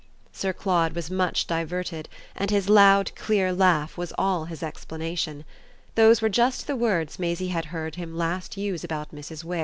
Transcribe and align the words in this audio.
Sir 0.31 0.51
Claude 0.51 0.95
was 0.95 1.11
much 1.11 1.45
diverted, 1.45 2.09
and 2.35 2.49
his 2.49 2.69
loud, 2.69 3.11
clear 3.15 3.53
laugh 3.53 3.99
was 3.99 4.11
all 4.17 4.45
his 4.45 4.63
explanation. 4.63 5.45
Those 5.93 6.23
were 6.23 6.27
just 6.27 6.65
the 6.65 6.75
words 6.75 7.19
Maisie 7.19 7.49
had 7.49 7.65
last 7.65 7.69
heard 7.71 7.95
him 7.97 8.19
use 8.55 8.83
about 8.83 9.13
Mrs. 9.13 9.43
Wix. 9.43 9.59